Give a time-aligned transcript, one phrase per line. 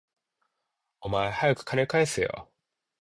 [1.01, 2.49] お前、はやく金返せよ